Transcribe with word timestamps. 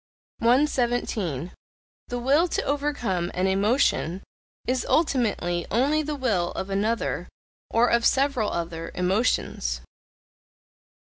117. 0.39 1.51
The 2.07 2.17
will 2.17 2.47
to 2.47 2.63
overcome 2.63 3.29
an 3.35 3.45
emotion, 3.45 4.23
is 4.65 4.83
ultimately 4.89 5.67
only 5.69 6.01
the 6.01 6.15
will 6.15 6.49
of 6.53 6.71
another, 6.71 7.29
or 7.69 7.87
of 7.87 8.03
several 8.07 8.49
other, 8.51 8.91
emotions. 8.95 9.81